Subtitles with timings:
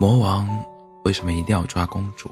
[0.00, 0.48] 魔王
[1.04, 2.30] 为什么一定要抓公主？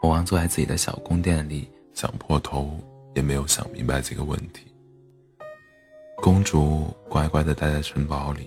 [0.00, 2.70] 魔王坐在自己的小宫殿里，想破头
[3.14, 4.66] 也没有想明白这个问题。
[6.22, 8.46] 公主乖乖的待在城堡里，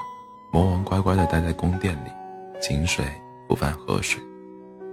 [0.51, 2.09] 魔王乖乖的待在宫殿里，
[2.59, 3.05] 井水
[3.47, 4.19] 不犯河水，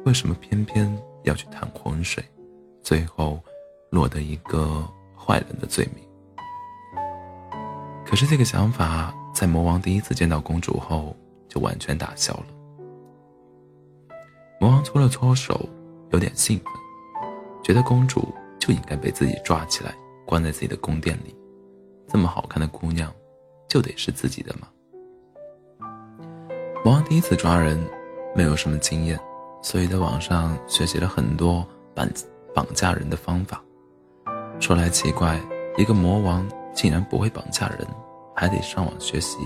[0.05, 2.23] 为什么偏偏要去淌浑水，
[2.83, 3.41] 最后
[3.89, 6.05] 落得一个坏人的罪名？
[8.05, 11.17] 可是这个想法在魔王第一次见到公主后
[11.49, 12.58] 就完全打消了。
[14.61, 15.69] 魔王搓了搓手，
[16.11, 16.67] 有点兴奋，
[17.63, 19.95] 觉得公主就应该被自己抓起来，
[20.27, 21.35] 关在自己的宫殿里。
[22.09, 23.13] 这么好看的姑娘，
[23.69, 24.69] 就得是自己的吗？
[26.85, 27.79] 魔王第一次抓人，
[28.35, 29.19] 没有什么经验，
[29.63, 32.09] 所以在网上学习了很多绑
[32.55, 33.63] 绑架人的方法。
[34.59, 35.41] 说来奇怪，
[35.77, 37.87] 一个魔王竟然不会绑架人，
[38.35, 39.39] 还得上网学习，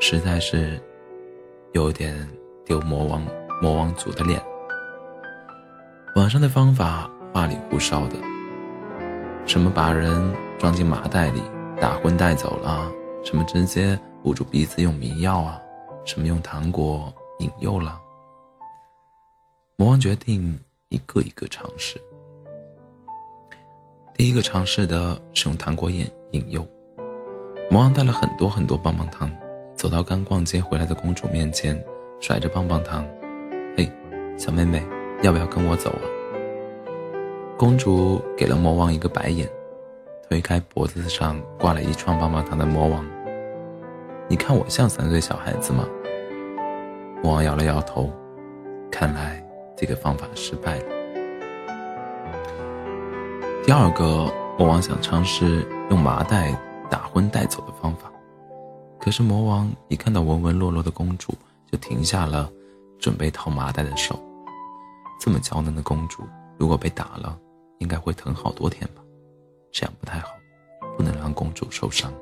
[0.00, 0.80] 实在是
[1.72, 2.28] 有点
[2.64, 3.24] 丢魔王
[3.62, 4.42] 魔王族的脸。
[6.16, 8.16] 网上的方法花里胡哨的，
[9.46, 11.40] 什么把人装进麻袋里。
[11.80, 12.90] 打昏带走了，
[13.24, 15.60] 什么直接捂住鼻子用迷药啊？
[16.04, 18.00] 什么用糖果引诱了？
[19.76, 22.00] 魔王决定一个一个尝试。
[24.14, 26.66] 第一个尝试的是用糖果引引诱。
[27.70, 29.30] 魔王带了很多很多棒棒糖，
[29.76, 31.80] 走到刚逛街回来的公主面前，
[32.20, 33.04] 甩着棒棒糖：“，
[34.36, 34.82] 小妹妹，
[35.22, 36.02] 要不要跟我走啊？”
[37.58, 39.48] 公主给了魔王一个白眼。
[40.28, 43.04] 推开脖子上挂了一串棒棒糖的魔王，
[44.28, 45.86] 你看我像三岁小孩子吗？
[47.22, 48.10] 魔王摇了摇头，
[48.90, 49.44] 看来
[49.76, 50.84] 这个方法失败了。
[53.62, 58.10] 第二个，魔王想尝试用麻袋打昏带走的方法，
[58.98, 61.34] 可是魔王一看到文文弱弱的公主，
[61.70, 62.50] 就停下了
[63.02, 64.16] 准备掏麻袋的手。
[65.20, 66.22] 这么娇嫩的公主，
[66.56, 67.36] 如果被打了，
[67.78, 69.02] 应该会疼好多天吧。
[69.72, 70.28] 这样不太好，
[70.96, 72.12] 不能让公主受伤。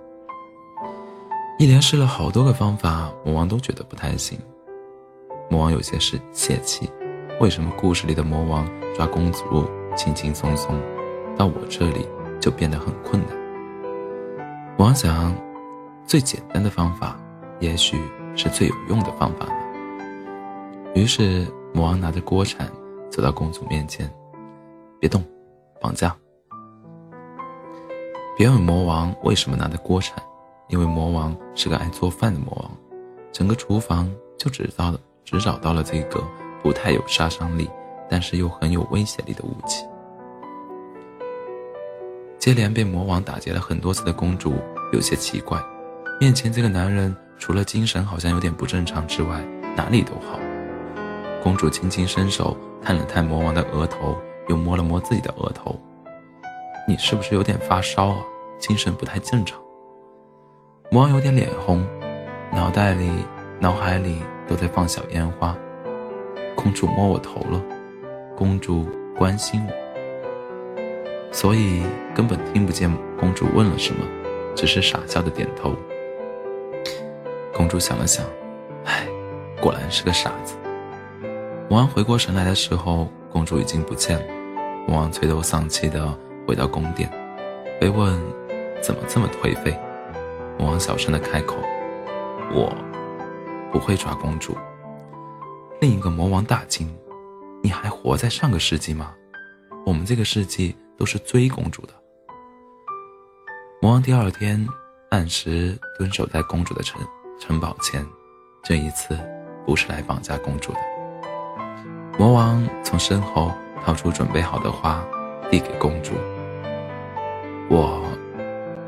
[1.58, 4.38] 一连试了好多个方法，魔王都觉得不太行。
[5.50, 6.90] 魔王有些是泄气，
[7.40, 8.66] 为什么故事里的魔王
[8.96, 10.80] 抓公主轻轻松松，
[11.36, 12.08] 到我这里
[12.40, 13.36] 就变得很困难？
[14.78, 15.34] 魔王想，
[16.06, 17.20] 最简单的方法，
[17.58, 18.00] 也许
[18.34, 19.69] 是最有用的方法呢。
[20.94, 22.70] 于是魔王拿着锅铲
[23.10, 24.12] 走到公主面前，
[24.98, 25.24] 别动，
[25.80, 26.14] 绑架。
[28.36, 30.16] 别问魔王为什么拿着锅铲，
[30.68, 32.70] 因为魔王是个爱做饭的魔王，
[33.30, 36.22] 整个厨房就只到了只找到了这个
[36.62, 37.70] 不太有杀伤力，
[38.08, 39.84] 但是又很有威胁力的武器。
[42.38, 44.54] 接连被魔王打劫了很多次的公主
[44.92, 45.62] 有些奇怪，
[46.18, 49.40] 面前这个男人除了精神好像有点不正常之外，
[49.76, 50.38] 哪里都好。
[51.42, 54.16] 公主轻轻伸手探了探魔王的额头，
[54.48, 55.74] 又摸了摸自己的额头。
[56.86, 58.18] 你是不是有点发烧啊？
[58.58, 59.58] 精神不太正常。
[60.90, 61.86] 魔王有点脸红，
[62.52, 63.10] 脑袋里、
[63.58, 65.56] 脑海里都在放小烟花。
[66.54, 67.62] 公主摸我头了，
[68.36, 68.86] 公主
[69.16, 69.72] 关心我，
[71.32, 71.82] 所以
[72.14, 74.04] 根本听不见公主问了什么，
[74.54, 75.74] 只是傻笑的点头。
[77.54, 78.26] 公主想了想，
[78.84, 79.06] 唉，
[79.58, 80.54] 果然是个傻子。
[81.70, 84.34] 魔王回过神来的时候，公主已经不见了。
[84.88, 86.18] 魔王垂头丧气的。
[86.46, 87.08] 回到宫殿，
[87.80, 88.20] 被问
[88.82, 89.78] 怎么这么颓废，
[90.58, 91.54] 魔王小声的开口
[92.52, 92.74] ：“我
[93.70, 94.56] 不会抓公主。”
[95.80, 96.92] 另一个魔王大惊
[97.62, 99.14] ：“你还活在上个世纪吗？
[99.86, 101.92] 我们这个世纪都是追公主的。”
[103.80, 104.66] 魔王第二天
[105.10, 107.00] 按时蹲守在公主的城
[107.38, 108.04] 城堡前，
[108.64, 109.16] 这一次
[109.64, 110.80] 不是来绑架公主的。
[112.20, 113.50] 魔王从身后
[113.82, 115.02] 掏出准备好的花，
[115.50, 116.12] 递给公主。
[117.66, 117.98] 我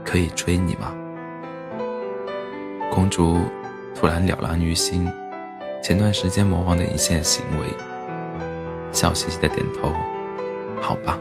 [0.04, 0.92] 可以追你吗？
[2.90, 3.38] 公主
[3.94, 5.10] 突然了然于心，
[5.82, 7.68] 前段时间魔王的一切行为，
[8.92, 9.90] 笑嘻嘻的点头，
[10.78, 11.18] 好吧。